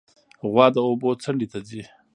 غوا 0.49 0.65
د 0.75 0.77
اوبو 0.87 1.09
څنډې 1.23 1.47
ته 1.51 1.59
ځي. 1.69 1.81